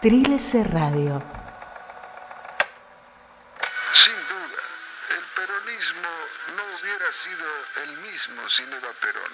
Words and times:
Trilce 0.00 0.62
Radio. 0.62 1.22
Sin 3.94 4.28
duda, 4.28 4.62
el 5.16 5.24
peronismo 5.34 6.08
no 6.54 6.62
hubiera 6.76 7.10
sido 7.12 7.46
el 7.82 7.96
mismo 8.04 8.46
sin 8.50 8.70
Eva 8.74 8.92
Perón. 9.00 9.32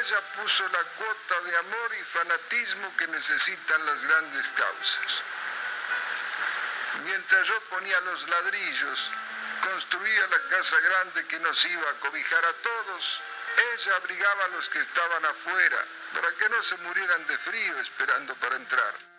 Ella 0.00 0.20
puso 0.40 0.66
la 0.68 0.82
cuota 0.96 1.40
de 1.44 1.56
amor 1.58 1.94
y 2.00 2.02
fanatismo 2.02 2.96
que 2.96 3.06
necesitan 3.08 3.84
las 3.84 4.02
grandes 4.06 4.48
causas. 4.48 5.22
Mientras 7.04 7.46
yo 7.46 7.60
ponía 7.68 8.00
los 8.00 8.26
ladrillos, 8.30 9.10
construía 9.62 10.26
la 10.28 10.40
casa 10.48 10.80
grande 10.80 11.26
que 11.26 11.38
nos 11.40 11.62
iba 11.66 11.90
a 11.90 12.00
cobijar 12.00 12.42
a 12.42 12.52
todos, 12.54 13.20
ella 13.74 13.96
abrigaba 13.96 14.44
a 14.46 14.48
los 14.56 14.66
que 14.70 14.80
estaban 14.80 15.26
afuera 15.26 15.84
para 16.14 16.32
que 16.32 16.48
no 16.48 16.62
se 16.62 16.76
murieran 16.78 17.26
de 17.26 17.36
frío 17.36 17.78
esperando 17.80 18.34
para 18.36 18.56
entrar. 18.56 19.11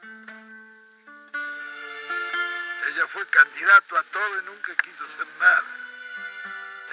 Ella 2.94 3.08
fue 3.12 3.26
candidato 3.26 3.98
a 3.98 4.04
todo 4.14 4.40
y 4.40 4.46
nunca 4.46 4.70
quiso 4.84 5.04
ser 5.18 5.26
nada. 5.40 5.64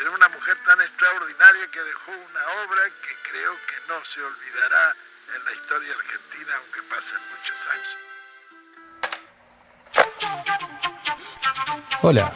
Era 0.00 0.10
una 0.10 0.30
mujer 0.30 0.56
tan 0.64 0.80
extraordinaria 0.80 1.68
que 1.70 1.80
dejó 1.80 2.12
una 2.12 2.40
obra 2.64 2.88
que 3.04 3.12
creo 3.28 3.52
que 3.68 3.76
no 3.86 4.00
se 4.08 4.22
olvidará 4.22 4.96
en 5.36 5.44
la 5.44 5.52
historia 5.52 5.92
argentina 5.92 6.56
aunque 6.56 6.80
pasen 6.88 7.20
muchos 7.36 7.58
años. 7.76 8.00
Hola, 12.00 12.32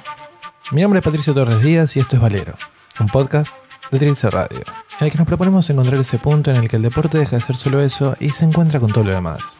mi 0.73 0.83
nombre 0.83 0.99
es 0.99 1.05
Patricio 1.05 1.33
Torres 1.33 1.63
Díaz 1.63 1.97
y 1.97 2.01
esto 2.01 2.17
es 2.17 2.23
Valero, 2.23 2.59
un 3.01 3.09
podcast 3.09 3.57
de 3.91 3.99
Trilce 3.99 4.29
Radio, 4.29 4.63
en 5.01 5.07
el 5.07 5.11
que 5.11 5.17
nos 5.17 5.27
proponemos 5.27 5.71
encontrar 5.71 5.99
ese 5.99 6.19
punto 6.19 6.51
en 6.51 6.57
el 6.57 6.69
que 6.69 6.77
el 6.77 6.83
deporte 6.83 7.17
deja 7.17 7.37
de 7.37 7.43
ser 7.43 7.57
solo 7.57 7.81
eso 7.81 8.15
y 8.21 8.29
se 8.29 8.45
encuentra 8.45 8.79
con 8.79 8.93
todo 8.93 9.05
lo 9.05 9.15
demás. 9.15 9.59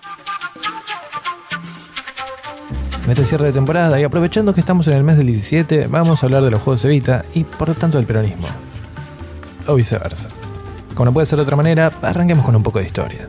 En 3.05 3.11
este 3.11 3.27
cierre 3.27 3.45
de 3.45 3.53
temporada 3.53 4.01
y 4.01 4.03
aprovechando 4.03 4.55
que 4.55 4.61
estamos 4.61 4.87
en 4.89 4.95
el 4.95 5.05
mes 5.05 5.19
del 5.19 5.27
17, 5.27 5.89
vamos 5.89 6.23
a 6.23 6.27
hablar 6.27 6.43
de 6.43 6.51
los 6.51 6.63
Juegos 6.63 6.87
Evita 6.87 7.27
y 7.35 7.45
por 7.45 7.69
lo 7.69 7.75
tanto 7.75 7.99
del 7.99 8.07
peronismo. 8.07 8.49
O 9.67 9.75
viceversa. 9.75 10.31
Como 10.95 11.05
no 11.05 11.13
puede 11.13 11.27
ser 11.27 11.37
de 11.37 11.43
otra 11.43 11.55
manera, 11.55 11.93
arranquemos 12.01 12.47
con 12.47 12.57
un 12.57 12.63
poco 12.63 12.79
de 12.79 12.87
historia. 12.87 13.29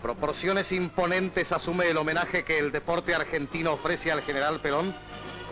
Proporciones 0.00 0.72
imponentes 0.72 1.52
asume 1.52 1.90
el 1.90 1.98
homenaje 1.98 2.44
que 2.44 2.58
el 2.58 2.72
deporte 2.72 3.14
argentino 3.14 3.74
ofrece 3.74 4.10
al 4.10 4.22
general 4.22 4.62
Perón 4.62 4.94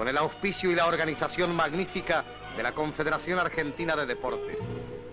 con 0.03 0.08
el 0.08 0.19
auspicio 0.19 0.69
y 0.69 0.75
la 0.75 0.86
organización 0.86 1.55
magnífica 1.55 2.25
de 2.56 2.62
la 2.64 2.75
Confederación 2.75 3.39
Argentina 3.39 3.95
de 3.95 4.05
Deportes. 4.05 4.59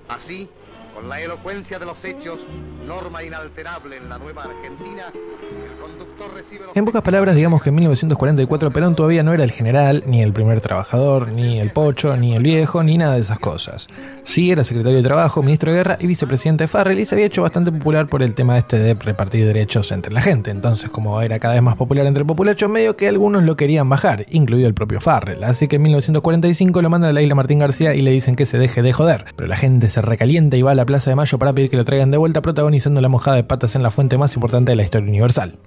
Así, 0.08 0.50
con 0.94 1.10
la 1.10 1.22
elocuencia 1.22 1.80
de 1.80 1.86
los 1.86 2.04
hechos, 2.06 2.40
norma 2.86 3.24
inalterable 3.24 3.98
en 3.98 4.10
la 4.10 4.18
nueva 4.18 4.44
Argentina, 4.44 5.12
el 5.14 5.82
conductor 5.82 6.34
recibe 6.34 6.66
los... 6.66 6.76
En 6.76 6.86
pocas 6.86 7.02
palabras, 7.02 7.36
digamos 7.36 7.62
que 7.62 7.70
en 7.70 7.76
1944 7.76 8.72
Perón 8.72 8.96
todavía 8.96 9.24
no 9.24 9.34
era 9.34 9.44
el 9.44 9.52
general, 9.52 10.04
ni 10.08 10.22
el 10.22 10.34
primer 10.34 10.62
trabajador, 10.62 11.30
ni 11.30 11.60
el 11.60 11.72
pocho, 11.72 12.18
ni 12.18 12.36
el 12.36 12.44
viejo, 12.44 12.84
ni 12.84 12.98
nada 12.98 13.16
de 13.16 13.22
esas 13.22 13.40
cosas. 13.40 13.88
Sí 14.24 14.52
era 14.52 14.64
secretario 14.64 14.98
de 14.98 15.04
Trabajo, 15.04 15.44
ministro 15.44 15.72
de 15.72 15.78
Guerra 15.78 15.98
y 16.00 16.08
vicepresidente 16.08 16.66
de 16.66 16.68
Farrell 16.68 17.00
y 17.00 17.06
se 17.06 17.16
había 17.16 17.28
hecho 17.28 17.42
bastante 17.42 17.72
popular 17.72 18.08
por 18.08 18.24
el 18.24 18.34
tema 18.34 18.58
este 18.58 18.80
de 18.80 18.94
repartir 18.94 19.46
derechos 19.46 19.92
entre 19.92 20.12
la 20.12 20.22
gente. 20.22 20.52
Entonces, 20.52 20.90
como 20.90 21.22
era 21.22 21.40
cada 21.40 21.54
vez 21.54 21.64
más 21.64 21.76
popular 21.76 22.06
entre 22.06 22.22
el 22.22 22.28
populacho, 22.28 22.70
medio 22.70 22.96
que 22.96 23.08
algunos 23.08 23.44
lo 23.44 23.56
querían 23.56 23.90
bajar, 23.90 24.26
incluido 24.30 24.68
el 24.68 24.74
propio 24.74 25.00
Farrell. 25.00 25.44
Así 25.44 25.68
que 25.68 25.78
en 25.78 25.84
1945 25.84 26.82
lo 26.82 26.90
mandan 26.90 27.12
a 27.12 27.14
la 27.14 27.22
isla 27.22 27.36
Martín 27.36 27.60
García 27.60 27.94
y 27.94 28.02
le 28.02 28.12
dicen 28.12 28.36
que 28.36 28.46
se 28.46 28.58
deje 28.58 28.82
de 28.82 28.94
joder. 28.94 29.26
Pero 29.36 29.48
la 29.48 29.58
gente 29.58 29.88
se 29.88 30.02
recalienta 30.02 30.58
y 30.58 30.62
va 30.62 30.72
a 30.72 30.76
la 30.80 30.86
Plaza 30.86 31.10
de 31.10 31.16
Mayo 31.16 31.38
para 31.38 31.54
pedir 31.54 31.70
que 31.70 31.78
lo 31.78 31.86
traigan 31.86 32.10
de 32.10 32.18
vuelta 32.18 32.42
protagonizando 32.42 33.02
la 33.02 33.10
mojada 33.10 33.36
de 33.36 33.44
patas 33.44 33.76
en 33.76 33.84
la 33.84 33.92
fuente 33.92 34.18
más 34.18 34.34
importante 34.36 34.72
de 34.72 34.78
la 34.78 34.84
historia 34.84 35.10
universal. 35.10 35.60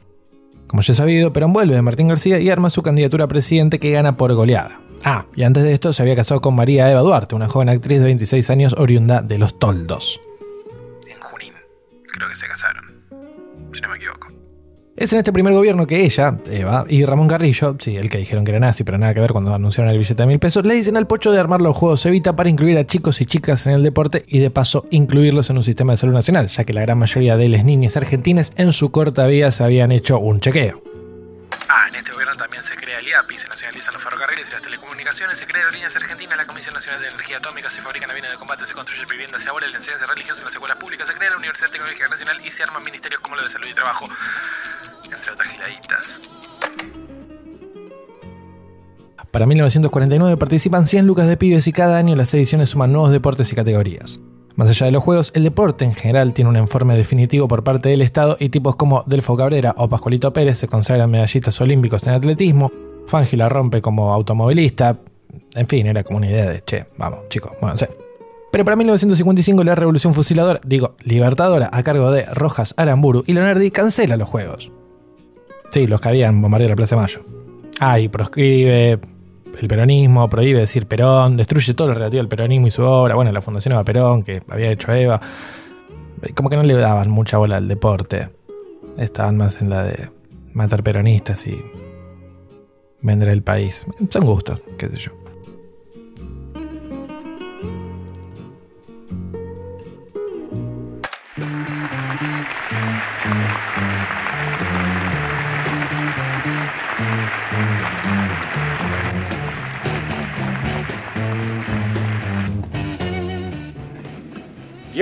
Como 0.67 0.81
ya 0.81 0.93
he 0.93 0.97
sabido, 0.97 1.35
Perón 1.35 1.53
vuelve 1.53 1.75
de 1.75 1.83
Martín 1.83 2.09
García 2.09 2.41
y 2.41 2.49
arma 2.49 2.71
su 2.71 2.83
candidatura 2.83 3.27
a 3.27 3.29
presidente 3.29 3.79
que 3.79 3.91
gana 3.91 4.17
por 4.17 4.33
goleada. 4.33 4.81
Ah, 5.05 5.27
y 5.37 5.43
antes 5.43 5.65
de 5.65 5.75
esto 5.75 5.93
se 5.93 6.01
había 6.01 6.17
casado 6.17 6.41
con 6.41 6.55
María 6.55 6.91
Eva 6.91 7.03
Duarte, 7.03 7.35
una 7.35 7.49
joven 7.49 7.69
actriz 7.69 7.99
de 7.99 8.07
26 8.07 8.49
años 8.49 8.75
oriunda 8.79 9.21
de 9.21 9.37
Los 9.37 9.59
Toldos. 9.59 10.19
En 11.07 11.21
Junín, 11.21 11.53
creo 12.11 12.29
que 12.29 12.37
se 12.37 12.47
casaron, 12.47 12.85
si 13.73 13.83
no 13.83 13.91
me 13.91 13.97
equivoco. 13.97 14.32
Es 15.03 15.13
en 15.13 15.19
este 15.19 15.33
primer 15.33 15.53
gobierno 15.53 15.85
que 15.85 16.05
ella, 16.05 16.37
Eva, 16.49 16.85
y 16.89 17.05
Ramón 17.05 17.27
Carrillo, 17.27 17.75
sí, 17.81 17.97
el 17.97 18.09
que 18.09 18.19
dijeron 18.19 18.45
que 18.45 18.53
era 18.53 18.61
nazi, 18.61 18.85
pero 18.85 18.99
nada 18.99 19.13
que 19.13 19.19
ver 19.19 19.33
cuando 19.33 19.53
anunciaron 19.53 19.91
el 19.91 19.99
billete 19.99 20.23
de 20.23 20.27
mil 20.29 20.39
pesos, 20.39 20.65
le 20.65 20.75
dicen 20.75 20.97
al 20.97 21.09
pocho 21.09 21.33
de 21.33 21.41
armar 21.41 21.61
los 21.61 21.75
Juegos 21.77 22.07
Evita 22.07 22.37
para 22.37 22.49
incluir 22.49 22.79
a 22.79 22.87
chicos 22.87 23.21
y 23.21 23.27
chicas 23.27 23.67
en 23.67 23.73
el 23.73 23.83
deporte 23.83 24.25
y 24.29 24.39
de 24.39 24.51
paso 24.51 24.87
incluirlos 24.91 25.51
en 25.51 25.57
un 25.57 25.65
sistema 25.65 25.95
de 25.95 25.97
salud 25.97 26.15
nacional, 26.15 26.47
ya 26.47 26.63
que 26.63 26.73
la 26.73 26.83
gran 26.83 26.99
mayoría 26.99 27.37
de 27.37 27.49
las 27.49 27.65
niñas 27.65 27.97
argentinas 27.97 28.53
en 28.55 28.73
su 28.73 28.93
corta 28.93 29.27
vida 29.27 29.51
se 29.51 29.65
habían 29.65 29.91
hecho 29.91 30.21
un 30.21 30.39
chequeo. 30.39 30.81
Ah, 31.69 31.87
en 31.89 31.95
este 31.97 32.13
gobierno 32.13 32.37
también 32.37 32.63
se 32.63 32.77
crea 32.77 32.99
el 32.99 33.09
IAPI, 33.09 33.39
se 33.39 33.49
nacionalizan 33.49 33.95
los 33.95 34.03
ferrocarriles 34.03 34.47
y 34.49 34.53
las 34.53 34.63
telecomunicaciones, 34.63 35.39
se 35.39 35.47
crea 35.47 35.63
Aerolíneas 35.63 35.97
Argentinas, 35.97 36.37
la 36.37 36.47
Comisión 36.47 36.75
Nacional 36.75 37.01
de 37.01 37.09
Energía 37.09 37.39
Atómica, 37.39 37.71
se 37.71 37.81
fabrican 37.81 38.11
aviones 38.11 38.31
de 38.31 38.37
combate, 38.37 38.67
se 38.67 38.75
construyen 38.75 39.09
viviendas, 39.09 39.43
se 39.43 39.49
abole 39.49 39.69
la 39.69 39.79
enseñanza 39.79 40.07
religiosa 40.07 40.41
en 40.43 40.45
las 40.45 40.55
escuelas 40.55 40.77
públicas, 40.77 41.09
se 41.09 41.15
crea 41.15 41.31
la 41.31 41.39
Universidad 41.39 41.71
Tecnológica 41.71 42.09
Nacional 42.09 42.41
y 42.45 42.51
se 42.51 42.63
arman 42.63 42.85
ministerios 42.85 43.21
como 43.21 43.37
los 43.37 43.47
de 43.47 43.51
Salud 43.51 43.67
y 43.69 43.75
Trabajo, 43.75 44.07
entre 45.05 45.33
otras 45.33 45.49
giladitas. 45.49 46.23
Para 49.31 49.47
1949 49.47 50.37
participan 50.37 50.87
100 50.87 51.07
lucas 51.07 51.27
de 51.27 51.39
pibes 51.39 51.67
y 51.67 51.73
cada 51.73 51.97
año 51.97 52.15
las 52.17 52.35
ediciones 52.35 52.69
suman 52.69 52.93
nuevos 52.93 53.11
deportes 53.11 53.51
y 53.51 53.57
categorías. 53.57 54.21
Más 54.57 54.69
allá 54.69 54.85
de 54.85 54.93
los 54.93 55.03
juegos, 55.03 55.33
el 55.35 55.45
deporte 55.45 55.87
en 55.87 55.95
general 55.95 56.35
tiene 56.35 56.51
un 56.51 56.59
informe 56.59 56.95
definitivo 56.95 57.49
por 57.49 57.65
parte 57.65 57.89
del 57.89 58.03
Estado 58.03 58.37
y 58.39 58.51
tipos 58.51 58.77
como 58.77 59.03
Delfo 59.07 59.35
Cabrera 59.35 59.75
o 59.79 59.89
Pascualito 59.89 60.35
Pérez 60.35 60.59
se 60.59 60.69
consagran 60.69 61.11
medallistas 61.11 61.59
olímpicos 61.63 62.07
en 62.07 62.13
atletismo, 62.13 62.71
Fangi 63.07 63.37
la 63.37 63.49
rompe 63.49 63.81
como 63.81 64.13
automovilista, 64.13 64.99
en 65.55 65.67
fin, 65.67 65.87
era 65.87 66.05
como 66.05 66.19
una 66.19 66.29
idea 66.29 66.51
de, 66.51 66.63
che, 66.65 66.85
vamos, 66.99 67.21
chicos, 67.31 67.53
muévanse. 67.63 67.89
Pero 68.51 68.67
para 68.67 68.77
1955 68.77 69.65
la 69.65 69.75
revolución 69.75 70.13
fusiladora, 70.13 70.61
digo, 70.63 70.95
libertadora, 71.03 71.71
a 71.73 71.83
cargo 71.83 72.13
de 72.13 72.27
Rojas, 72.27 72.75
Aramburu 72.77 73.25
y 73.27 73.33
Leonardi 73.33 73.71
cancela 73.71 74.19
los 74.19 74.29
juegos. 74.29 74.71
Sí, 75.73 75.87
los 75.87 76.03
que 76.03 76.09
habían 76.11 76.43
bombardeado 76.43 76.69
la 76.69 76.77
Plaza 76.77 76.97
de 76.97 77.01
Mayo. 77.01 77.25
Ah, 77.81 77.97
proscribe 78.11 79.01
el 79.59 79.69
peronismo, 79.69 80.29
prohíbe 80.29 80.61
decir 80.61 80.85
Perón, 80.85 81.39
destruye 81.39 81.73
todo 81.73 81.89
lo 81.89 81.95
relativo 81.95 82.21
al 82.21 82.29
peronismo 82.29 82.67
y 82.67 82.71
su 82.71 82.83
obra. 82.83 83.15
Bueno, 83.15 83.33
la 83.33 83.41
Fundación 83.41 83.73
Eva 83.73 83.83
Perón, 83.83 84.23
que 84.23 84.43
había 84.51 84.71
hecho 84.71 84.93
Eva. 84.93 85.19
Como 86.35 86.51
que 86.51 86.57
no 86.57 86.63
le 86.63 86.75
daban 86.75 87.09
mucha 87.09 87.39
bola 87.39 87.57
al 87.57 87.69
deporte. 87.69 88.29
Estaban 88.99 89.39
más 89.39 89.63
en 89.63 89.71
la 89.71 89.85
de 89.85 90.11
matar 90.53 90.83
peronistas 90.83 91.47
y 91.47 91.59
vender 93.01 93.31
el 93.31 93.43
país. 93.43 93.87
Son 94.11 94.27
gustos, 94.27 94.61
qué 94.77 94.91
sé 94.91 94.97
yo. 94.99 95.22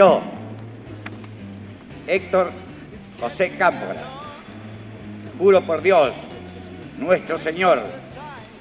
Yo, 0.01 0.23
Héctor 2.07 2.53
José 3.21 3.51
Cámpora, 3.51 4.01
juro 5.39 5.61
por 5.61 5.83
Dios, 5.83 6.15
nuestro 6.97 7.39
Señor 7.39 7.83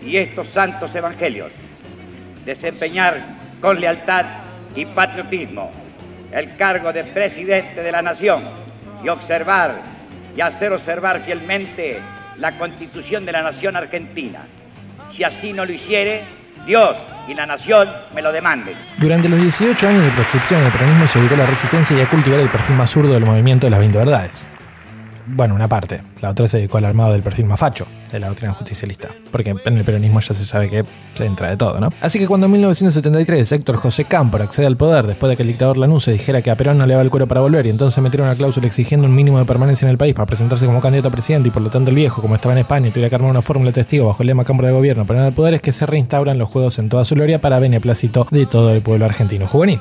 y 0.01 0.17
estos 0.17 0.49
santos 0.49 0.93
evangelios, 0.95 1.49
desempeñar 2.43 3.23
con 3.61 3.79
lealtad 3.79 4.25
y 4.75 4.85
patriotismo 4.87 5.71
el 6.33 6.57
cargo 6.57 6.91
de 6.91 7.05
presidente 7.05 7.83
de 7.83 7.91
la 7.93 8.01
nación 8.01 8.43
y 9.01 9.07
observar 9.07 9.75
y 10.35 10.41
hacer 10.41 10.73
observar 10.73 11.21
fielmente 11.21 12.01
la 12.35 12.57
constitución 12.57 13.25
de 13.25 13.31
la 13.31 13.43
nación 13.43 13.77
argentina. 13.77 14.45
Si 15.09 15.23
así 15.23 15.53
no 15.53 15.63
lo 15.63 15.71
hiciere, 15.71 16.21
Dios 16.65 16.95
y 17.27 17.33
la 17.33 17.45
nación 17.45 17.87
me 18.13 18.21
lo 18.21 18.31
demanden. 18.31 18.75
Durante 18.97 19.29
los 19.29 19.39
18 19.39 19.87
años 19.87 20.03
de 20.03 20.11
proscripción, 20.11 20.63
el 20.63 20.71
peronismo 20.71 21.07
se 21.07 21.19
dedicó 21.19 21.35
a 21.35 21.39
la 21.39 21.45
resistencia 21.45 21.97
y 21.97 22.01
a 22.01 22.09
cultivar 22.09 22.39
el 22.39 22.49
perfil 22.49 22.75
más 22.75 22.89
zurdo 22.89 23.13
del 23.13 23.25
movimiento 23.25 23.67
de 23.67 23.71
las 23.71 23.79
20 23.79 23.97
verdades. 23.97 24.47
Bueno, 25.35 25.55
una 25.55 25.67
parte. 25.67 26.01
La 26.21 26.31
otra 26.31 26.47
se 26.47 26.57
dedicó 26.57 26.77
al 26.77 26.85
armado 26.85 27.13
del 27.13 27.21
perfil 27.21 27.45
más 27.45 27.59
facho 27.59 27.87
de 28.11 28.19
la 28.19 28.27
doctrina 28.27 28.53
justicialista. 28.53 29.09
Porque 29.31 29.55
en 29.65 29.77
el 29.77 29.83
peronismo 29.83 30.19
ya 30.19 30.33
se 30.33 30.43
sabe 30.45 30.69
que 30.69 30.83
se 31.13 31.25
entra 31.25 31.49
de 31.49 31.57
todo, 31.57 31.79
¿no? 31.79 31.91
Así 32.01 32.19
que 32.19 32.27
cuando 32.27 32.45
en 32.47 32.53
1973 32.53 33.51
Héctor 33.51 33.77
José 33.77 34.05
Cámpora 34.05 34.45
accede 34.45 34.65
al 34.65 34.77
poder 34.77 35.07
después 35.07 35.29
de 35.29 35.37
que 35.37 35.43
el 35.43 35.49
dictador 35.49 35.77
Lanuse 35.77 36.11
dijera 36.11 36.41
que 36.41 36.51
a 36.51 36.55
Perón 36.55 36.77
no 36.77 36.85
le 36.85 36.93
daba 36.93 37.03
el 37.03 37.09
cuero 37.09 37.27
para 37.27 37.41
volver 37.41 37.65
y 37.65 37.69
entonces 37.69 38.01
metieron 38.01 38.27
una 38.27 38.35
cláusula 38.35 38.67
exigiendo 38.67 39.07
un 39.07 39.15
mínimo 39.15 39.39
de 39.39 39.45
permanencia 39.45 39.85
en 39.85 39.91
el 39.91 39.97
país 39.97 40.13
para 40.13 40.25
presentarse 40.25 40.65
como 40.65 40.81
candidato 40.81 41.09
a 41.09 41.11
presidente 41.11 41.49
y 41.49 41.51
por 41.51 41.61
lo 41.61 41.69
tanto 41.69 41.89
el 41.89 41.95
viejo, 41.95 42.21
como 42.21 42.35
estaba 42.35 42.53
en 42.53 42.59
España, 42.59 42.89
tuviera 42.89 43.09
que 43.09 43.15
armar 43.15 43.31
una 43.31 43.41
fórmula 43.41 43.69
de 43.69 43.75
testigo 43.75 44.07
bajo 44.07 44.23
el 44.23 44.27
lema 44.27 44.43
Cámara 44.43 44.69
de 44.69 44.75
Gobierno 44.75 45.05
para 45.05 45.27
el 45.27 45.33
poder, 45.33 45.53
es 45.53 45.61
que 45.61 45.73
se 45.73 45.85
reinstauran 45.85 46.37
los 46.37 46.49
juegos 46.49 46.79
en 46.79 46.89
toda 46.89 47.05
su 47.05 47.15
gloria 47.15 47.39
para 47.41 47.59
beneplácito 47.59 48.27
de 48.31 48.45
todo 48.45 48.73
el 48.73 48.81
pueblo 48.81 49.05
argentino 49.05 49.47
juvenil. 49.47 49.79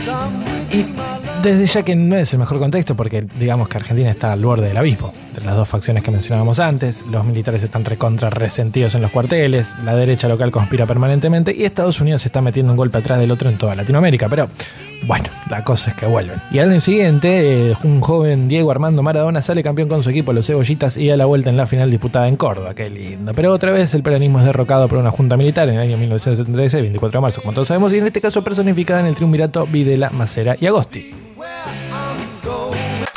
Y 0.00 1.29
desde 1.42 1.66
ya 1.66 1.82
que 1.82 1.96
no 1.96 2.16
es 2.16 2.32
el 2.32 2.38
mejor 2.38 2.58
contexto 2.58 2.94
porque 2.94 3.26
digamos 3.38 3.68
que 3.68 3.78
Argentina 3.78 4.10
está 4.10 4.32
al 4.32 4.44
borde 4.44 4.68
del 4.68 4.76
abismo, 4.76 5.12
entre 5.28 5.44
las 5.44 5.56
dos 5.56 5.68
facciones 5.68 6.02
que 6.02 6.10
mencionábamos 6.10 6.60
antes, 6.60 7.02
los 7.10 7.24
militares 7.24 7.62
están 7.62 7.84
recontra 7.84 8.30
resentidos 8.30 8.94
en 8.94 9.02
los 9.02 9.10
cuarteles, 9.10 9.74
la 9.84 9.94
derecha 9.94 10.28
local 10.28 10.50
conspira 10.50 10.86
permanentemente 10.86 11.54
y 11.54 11.64
Estados 11.64 12.00
Unidos 12.00 12.22
se 12.22 12.28
está 12.28 12.42
metiendo 12.42 12.72
un 12.72 12.76
golpe 12.76 12.98
atrás 12.98 13.18
del 13.18 13.30
otro 13.30 13.48
en 13.48 13.56
toda 13.56 13.74
Latinoamérica, 13.74 14.28
pero 14.28 14.48
bueno, 15.06 15.24
la 15.48 15.64
cosa 15.64 15.90
es 15.90 15.96
que 15.96 16.06
vuelven. 16.06 16.40
Y 16.50 16.58
al 16.58 16.70
año 16.70 16.80
siguiente, 16.80 17.70
eh, 17.70 17.76
un 17.84 18.00
joven 18.00 18.48
Diego 18.48 18.70
Armando 18.70 19.02
Maradona 19.02 19.40
sale 19.40 19.62
campeón 19.62 19.88
con 19.88 20.02
su 20.02 20.10
equipo, 20.10 20.32
los 20.32 20.46
Cebollitas, 20.46 20.98
y 20.98 21.10
a 21.10 21.16
la 21.16 21.24
vuelta 21.24 21.48
en 21.48 21.56
la 21.56 21.66
final 21.66 21.90
disputada 21.90 22.28
en 22.28 22.36
Córdoba. 22.36 22.74
Qué 22.74 22.90
lindo. 22.90 23.32
Pero 23.34 23.52
otra 23.52 23.72
vez 23.72 23.94
el 23.94 24.02
peronismo 24.02 24.40
es 24.40 24.44
derrocado 24.44 24.88
por 24.88 24.98
una 24.98 25.10
junta 25.10 25.38
militar 25.38 25.68
en 25.68 25.76
el 25.76 25.80
año 25.80 25.96
1976, 25.96 26.82
24 26.82 27.18
de 27.18 27.22
marzo, 27.22 27.40
como 27.40 27.54
todos 27.54 27.68
sabemos, 27.68 27.92
y 27.94 27.98
en 27.98 28.06
este 28.06 28.20
caso 28.20 28.44
personificada 28.44 29.00
en 29.00 29.06
el 29.06 29.14
triunvirato 29.14 29.66
Videla, 29.66 30.10
Macera 30.10 30.56
y 30.60 30.66
Agosti. 30.66 31.29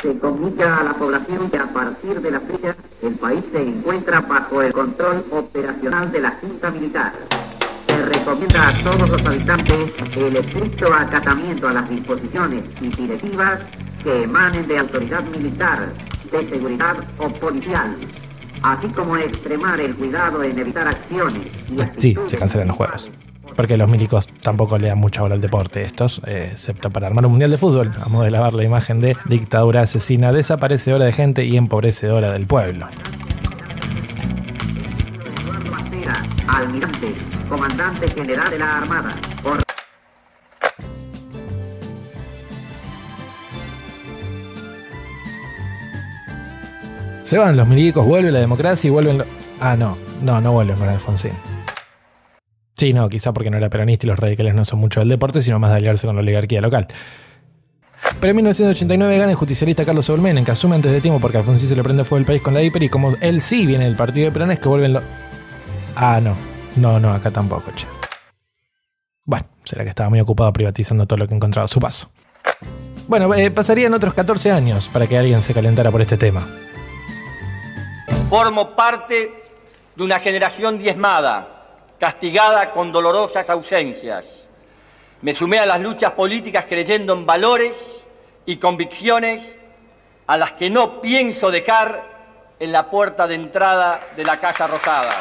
Se 0.04 0.18
comunica 0.18 0.80
a 0.80 0.84
la 0.84 0.92
población 0.92 1.50
que 1.50 1.56
a 1.56 1.72
partir 1.72 2.20
de 2.20 2.30
la 2.30 2.40
fecha 2.40 2.76
el 3.00 3.14
país 3.14 3.42
se 3.50 3.62
encuentra 3.62 4.20
bajo 4.20 4.60
el 4.60 4.70
control 4.70 5.24
operacional 5.30 6.12
de 6.12 6.20
la 6.20 6.32
Junta 6.42 6.70
Militar 6.70 7.14
se 7.86 8.04
recomienda 8.04 8.68
a 8.68 8.72
todos 8.82 9.08
los 9.08 9.24
habitantes 9.24 9.92
el 10.18 10.36
estricto 10.36 10.92
acatamiento 10.92 11.68
a 11.68 11.72
las 11.72 11.88
disposiciones 11.88 12.64
y 12.82 12.88
directivas 12.88 13.60
que 14.02 14.24
emanen 14.24 14.66
de 14.66 14.78
autoridad 14.78 15.22
militar, 15.22 15.88
de 16.30 16.48
seguridad 16.50 16.96
o 17.16 17.28
policial, 17.30 17.96
así 18.62 18.88
como 18.88 19.16
extremar 19.16 19.80
el 19.80 19.94
cuidado 19.96 20.42
en 20.42 20.58
evitar 20.58 20.86
acciones. 20.86 21.46
Y 21.70 22.00
sí, 22.00 22.18
se 22.26 22.36
cancelan 22.36 22.68
los 22.68 22.76
juegos. 22.76 23.10
Porque 23.56 23.76
los 23.76 23.88
milicos 23.88 24.28
tampoco 24.42 24.78
le 24.78 24.88
dan 24.88 24.98
mucha 24.98 25.22
hora 25.22 25.34
al 25.34 25.40
deporte 25.40 25.82
estos, 25.82 26.20
eh, 26.26 26.50
excepto 26.52 26.90
para 26.90 27.06
armar 27.06 27.24
un 27.26 27.32
mundial 27.32 27.50
de 27.50 27.58
fútbol, 27.58 27.92
a 28.04 28.08
modo 28.08 28.24
de 28.24 28.30
lavar 28.30 28.54
la 28.54 28.64
imagen 28.64 29.00
de 29.00 29.16
dictadura 29.26 29.82
asesina, 29.82 30.32
desaparecedora 30.32 31.04
de 31.04 31.12
gente 31.12 31.44
y 31.44 31.56
empobrecedora 31.56 32.32
del 32.32 32.46
pueblo. 32.46 32.88
Almirante, 36.46 37.14
comandante 37.48 38.08
general 38.08 38.50
de 38.50 38.58
la 38.58 38.76
Armada. 38.78 39.10
Se 47.24 47.38
van 47.38 47.56
los 47.56 47.66
milicos, 47.66 48.06
vuelve 48.06 48.30
la 48.30 48.40
democracia 48.40 48.88
y 48.88 48.90
vuelven... 48.90 49.24
Ah, 49.60 49.74
no, 49.76 49.96
no, 50.22 50.40
no 50.40 50.52
vuelven 50.52 50.76
con 50.76 50.88
Alfonsín. 50.88 51.53
Sí, 52.76 52.92
no, 52.92 53.08
quizá 53.08 53.32
porque 53.32 53.50
no 53.50 53.56
era 53.56 53.70
peronista 53.70 54.06
y 54.06 54.08
los 54.08 54.18
radicales 54.18 54.54
no 54.54 54.64
son 54.64 54.80
mucho 54.80 55.00
del 55.00 55.08
deporte, 55.08 55.42
sino 55.42 55.58
más 55.58 55.70
de 55.70 55.76
aliarse 55.76 56.06
con 56.06 56.16
la 56.16 56.22
oligarquía 56.22 56.60
local. 56.60 56.88
Pero 58.20 58.30
en 58.30 58.36
1989 58.36 59.18
gana 59.18 59.30
el 59.30 59.36
justicialista 59.36 59.84
Carlos 59.84 60.08
en 60.08 60.44
que 60.44 60.50
asume 60.50 60.76
antes 60.76 60.92
de 60.92 61.00
tiempo 61.00 61.20
porque 61.20 61.38
Alfonsín 61.38 61.68
se 61.68 61.76
le 61.76 61.82
prende 61.82 62.04
fuego 62.04 62.20
el 62.20 62.26
país 62.26 62.42
con 62.42 62.54
la 62.54 62.62
hiper 62.62 62.82
y 62.82 62.88
como 62.88 63.14
él 63.20 63.40
sí 63.40 63.66
viene 63.66 63.84
del 63.84 63.96
partido 63.96 64.26
de 64.26 64.32
Perón 64.32 64.50
es 64.50 64.58
que 64.58 64.68
vuelven 64.68 64.94
los... 64.94 65.02
Ah, 65.96 66.20
no. 66.22 66.36
No, 66.76 66.98
no, 66.98 67.12
acá 67.12 67.30
tampoco, 67.30 67.70
che. 67.74 67.86
Bueno, 69.24 69.46
será 69.62 69.84
que 69.84 69.90
estaba 69.90 70.10
muy 70.10 70.20
ocupado 70.20 70.52
privatizando 70.52 71.06
todo 71.06 71.18
lo 71.18 71.28
que 71.28 71.34
encontraba 71.34 71.64
a 71.64 71.68
su 71.68 71.80
paso. 71.80 72.10
Bueno, 73.06 73.32
eh, 73.34 73.50
pasarían 73.50 73.94
otros 73.94 74.14
14 74.14 74.50
años 74.50 74.88
para 74.88 75.06
que 75.06 75.16
alguien 75.16 75.42
se 75.42 75.54
calentara 75.54 75.90
por 75.90 76.00
este 76.00 76.16
tema. 76.16 76.46
Formo 78.28 78.74
parte 78.74 79.30
de 79.94 80.02
una 80.02 80.18
generación 80.18 80.78
diezmada, 80.78 81.53
castigada 81.98 82.70
con 82.72 82.92
dolorosas 82.92 83.48
ausencias. 83.50 84.26
Me 85.22 85.34
sumé 85.34 85.58
a 85.58 85.66
las 85.66 85.80
luchas 85.80 86.12
políticas 86.12 86.66
creyendo 86.68 87.12
en 87.12 87.24
valores 87.24 87.76
y 88.46 88.56
convicciones 88.56 89.42
a 90.26 90.36
las 90.36 90.52
que 90.52 90.70
no 90.70 91.00
pienso 91.00 91.50
dejar 91.50 92.02
en 92.58 92.72
la 92.72 92.90
puerta 92.90 93.26
de 93.26 93.34
entrada 93.34 94.00
de 94.16 94.24
la 94.24 94.38
Casa 94.38 94.66
Rosada. 94.66 95.14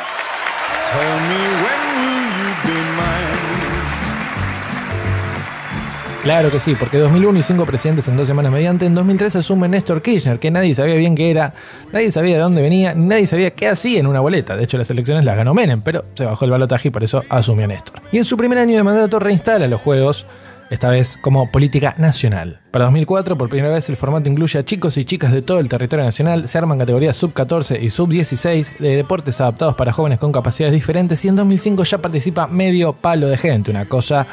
Claro 6.24 6.50
que 6.50 6.62
sí, 6.62 6.74
porque 6.74 7.00
2001 7.00 7.40
y 7.40 7.44
cinco 7.44 7.66
presidentes 7.66 8.08
en 8.08 8.16
dos 8.16 8.26
semanas 8.26 8.50
mediante. 8.50 8.86
En 8.86 8.96
2003 8.96 9.36
asume 9.36 9.68
Néstor 9.68 10.02
Kirchner, 10.02 10.40
que 10.40 10.52
nadie 10.52 10.74
sabía 10.74 10.96
bien 10.96 11.16
qué 11.16 11.30
era, 11.30 11.54
nadie 11.92 12.14
sabía 12.14 12.36
de 12.36 12.42
dónde 12.42 12.62
venía, 12.62 12.96
nadie 12.96 13.28
sabía 13.28 13.52
qué 13.52 13.68
hacía 13.68 14.00
en 14.00 14.08
una 14.08 14.22
boleta. 14.22 14.56
De 14.56 14.64
hecho, 14.64 14.78
las 14.78 14.90
elecciones 14.90 15.26
las 15.26 15.36
ganó 15.36 15.54
Menem, 15.54 15.82
pero 15.82 16.06
se 16.14 16.24
bajó 16.24 16.46
el 16.46 16.52
balotaje 16.52 16.88
y 16.88 16.92
por 16.92 17.04
eso 17.04 17.26
asumió 17.28 17.68
Néstor. 17.68 18.02
Y 18.14 18.20
en 18.20 18.24
su 18.24 18.38
primer 18.38 18.58
año 18.58 18.78
de 18.78 18.84
mandato 18.84 19.20
reinstala 19.20 19.68
los 19.68 19.82
juegos 19.82 20.26
esta 20.70 20.90
vez 20.90 21.18
como 21.20 21.52
política 21.52 21.94
nacional. 21.98 22.62
Para 22.72 22.86
2004, 22.86 23.38
por 23.38 23.50
primera 23.50 23.74
vez, 23.74 23.90
el 23.90 23.98
formato 23.98 24.30
incluye 24.30 24.58
a 24.58 24.64
chicos 24.64 24.96
y 24.96 25.04
chicas 25.04 25.34
de 25.34 25.42
todo 25.42 25.60
el 25.60 25.68
territorio 25.68 26.06
nacional, 26.06 26.48
se 26.48 26.58
arman 26.58 26.80
categorías 26.80 27.18
sub-14 27.18 27.82
y 27.82 27.90
sub-16 27.90 28.78
de 28.78 28.96
deportes 28.96 29.42
adaptados 29.42 29.76
para 29.76 29.92
jóvenes 29.92 30.20
con 30.20 30.32
capacidades 30.32 30.74
diferentes 30.74 31.24
y 31.26 31.28
en 31.28 31.36
2005 31.36 31.84
ya 31.84 31.98
participa 31.98 32.48
medio 32.48 32.94
palo 32.94 33.28
de 33.28 33.36
gente, 33.36 33.72
una 33.72 33.86
cosa 33.86 34.26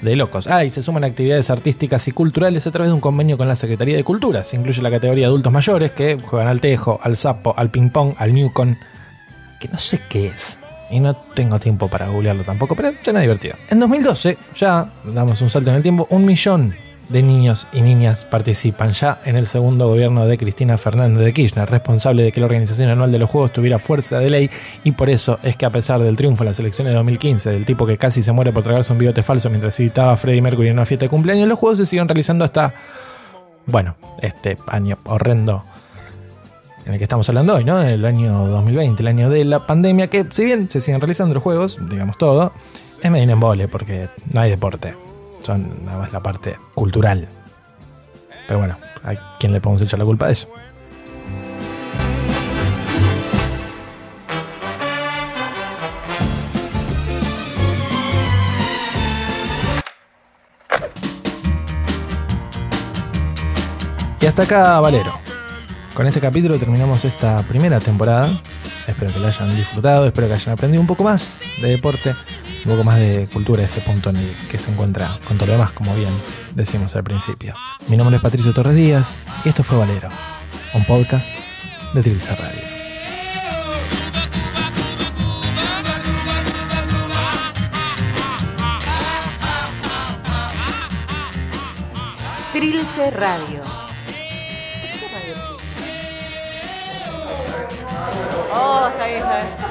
de 0.00 0.16
locos. 0.16 0.46
Ah, 0.46 0.64
y 0.64 0.70
se 0.70 0.82
suman 0.82 1.04
actividades 1.04 1.50
artísticas 1.50 2.06
y 2.08 2.12
culturales 2.12 2.66
a 2.66 2.70
través 2.70 2.90
de 2.90 2.94
un 2.94 3.00
convenio 3.00 3.36
con 3.36 3.48
la 3.48 3.56
Secretaría 3.56 3.96
de 3.96 4.04
Cultura. 4.04 4.44
Se 4.44 4.56
incluye 4.56 4.80
la 4.82 4.90
categoría 4.90 5.22
de 5.22 5.28
adultos 5.28 5.52
mayores 5.52 5.92
que 5.92 6.18
juegan 6.20 6.48
al 6.48 6.60
tejo, 6.60 7.00
al 7.02 7.16
sapo, 7.16 7.54
al 7.56 7.70
ping-pong, 7.70 8.14
al 8.18 8.34
newcon, 8.34 8.78
que 9.60 9.68
no 9.68 9.78
sé 9.78 10.00
qué 10.08 10.26
es 10.26 10.58
y 10.90 11.00
no 11.00 11.14
tengo 11.14 11.58
tiempo 11.58 11.88
para 11.88 12.08
googlearlo 12.08 12.44
tampoco, 12.44 12.74
pero 12.74 12.92
suena 13.02 13.20
divertido. 13.20 13.56
En 13.70 13.78
2012, 13.78 14.38
ya 14.56 14.90
damos 15.04 15.40
un 15.42 15.50
salto 15.50 15.70
en 15.70 15.76
el 15.76 15.82
tiempo, 15.82 16.06
un 16.10 16.24
millón 16.24 16.74
de 17.08 17.22
niños 17.22 17.66
y 17.72 17.80
niñas 17.80 18.24
participan 18.24 18.92
ya 18.92 19.20
en 19.24 19.36
el 19.36 19.46
segundo 19.46 19.88
gobierno 19.88 20.26
de 20.26 20.36
Cristina 20.36 20.76
Fernández 20.76 21.24
de 21.24 21.32
Kirchner, 21.32 21.68
responsable 21.68 22.22
de 22.22 22.32
que 22.32 22.40
la 22.40 22.46
organización 22.46 22.90
anual 22.90 23.10
de 23.10 23.18
los 23.18 23.30
Juegos 23.30 23.52
tuviera 23.52 23.78
fuerza 23.78 24.18
de 24.18 24.30
ley 24.30 24.50
y 24.84 24.92
por 24.92 25.08
eso 25.08 25.38
es 25.42 25.56
que 25.56 25.66
a 25.66 25.70
pesar 25.70 26.00
del 26.02 26.16
triunfo 26.16 26.42
en 26.42 26.48
las 26.48 26.58
elecciones 26.58 26.92
de 26.92 26.96
2015 26.96 27.50
del 27.50 27.64
tipo 27.64 27.86
que 27.86 27.96
casi 27.96 28.22
se 28.22 28.32
muere 28.32 28.52
por 28.52 28.62
tragarse 28.62 28.92
un 28.92 28.98
bigote 28.98 29.22
falso 29.22 29.48
mientras 29.48 29.78
invitaba 29.80 30.12
a 30.12 30.16
Freddie 30.16 30.42
Mercury 30.42 30.68
en 30.68 30.74
una 30.74 30.86
fiesta 30.86 31.06
de 31.06 31.10
cumpleaños, 31.10 31.48
los 31.48 31.58
Juegos 31.58 31.78
se 31.78 31.86
siguen 31.86 32.08
realizando 32.08 32.44
hasta, 32.44 32.74
bueno, 33.66 33.96
este 34.20 34.58
año 34.66 34.98
horrendo 35.04 35.64
en 36.84 36.94
el 36.94 36.98
que 36.98 37.04
estamos 37.04 37.28
hablando 37.28 37.54
hoy, 37.54 37.64
¿no? 37.64 37.82
El 37.82 38.04
año 38.04 38.46
2020, 38.46 39.02
el 39.02 39.06
año 39.06 39.30
de 39.30 39.44
la 39.44 39.66
pandemia, 39.66 40.06
que 40.08 40.24
si 40.30 40.44
bien 40.46 40.70
se 40.70 40.80
siguen 40.80 41.00
realizando 41.00 41.34
los 41.34 41.42
juegos, 41.42 41.78
digamos 41.88 42.16
todo, 42.16 42.52
es 43.02 43.10
medio 43.10 43.30
en 43.30 43.68
porque 43.68 44.08
no 44.32 44.40
hay 44.40 44.50
deporte. 44.50 45.07
Son 45.48 45.82
nada 45.82 45.96
más 45.96 46.12
la 46.12 46.22
parte 46.22 46.58
cultural. 46.74 47.26
Pero 48.46 48.58
bueno, 48.58 48.76
¿a 49.02 49.38
quién 49.38 49.50
le 49.50 49.62
podemos 49.62 49.80
echar 49.80 49.98
la 49.98 50.04
culpa 50.04 50.26
de 50.26 50.32
eso? 50.34 50.46
Y 64.20 64.26
hasta 64.26 64.42
acá, 64.42 64.80
Valero. 64.80 65.18
Con 65.94 66.06
este 66.06 66.20
capítulo 66.20 66.58
terminamos 66.58 67.06
esta 67.06 67.42
primera 67.44 67.80
temporada. 67.80 68.38
Espero 68.86 69.14
que 69.14 69.18
la 69.18 69.28
hayan 69.28 69.56
disfrutado, 69.56 70.04
espero 70.04 70.28
que 70.28 70.34
hayan 70.34 70.52
aprendido 70.52 70.82
un 70.82 70.86
poco 70.86 71.04
más 71.04 71.38
de 71.62 71.68
deporte, 71.68 72.14
un 72.68 72.74
poco 72.74 72.84
más 72.84 72.98
de 72.98 73.26
cultura, 73.32 73.62
ese 73.62 73.80
punto 73.80 74.10
en 74.10 74.16
el 74.16 74.36
que 74.50 74.58
se 74.58 74.70
encuentra 74.70 75.18
con 75.26 75.38
todo 75.38 75.46
lo 75.46 75.52
demás, 75.52 75.72
como 75.72 75.94
bien 75.94 76.12
decimos 76.54 76.94
al 76.96 77.02
principio. 77.02 77.54
Mi 77.88 77.96
nombre 77.96 78.16
es 78.16 78.22
Patricio 78.22 78.52
Torres 78.52 78.74
Díaz 78.74 79.16
y 79.42 79.48
esto 79.48 79.64
fue 79.64 79.78
Valero, 79.78 80.10
un 80.74 80.84
podcast 80.84 81.30
de 81.94 82.02
Trilce 82.02 82.36
Radio. 82.36 82.60
Trilce 92.52 93.10
Radio 93.12 93.62
Oh, 98.52 98.88
está 98.88 99.06
bien, 99.06 99.18
está 99.18 99.36
bien. 99.38 99.67